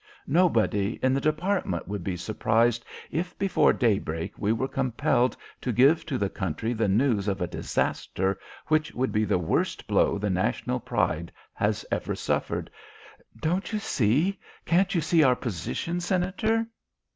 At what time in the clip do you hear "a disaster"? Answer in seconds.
7.39-8.39